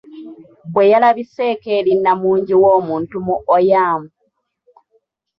[0.71, 4.01] Bwe yalabiseeko eri namungi w'omuntu mu Oyam.